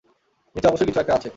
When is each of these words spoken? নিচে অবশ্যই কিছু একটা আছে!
নিচে 0.55 0.67
অবশ্যই 0.67 0.87
কিছু 0.89 0.99
একটা 1.01 1.13
আছে! 1.17 1.29